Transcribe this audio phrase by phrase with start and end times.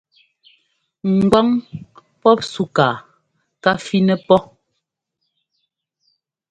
[1.17, 1.47] Ŋgwáŋ
[2.21, 2.95] pɔp súkaa
[3.63, 4.39] ká fínɛ́ pɔ́.